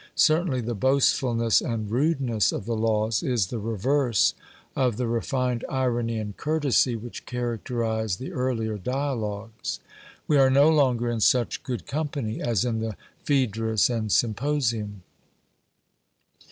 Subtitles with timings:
[0.15, 4.33] Certainly the boastfulness and rudeness of the Laws is the reverse
[4.75, 9.79] of the refined irony and courtesy which characterize the earlier dialogues.
[10.27, 15.03] We are no longer in such good company as in the Phaedrus and Symposium.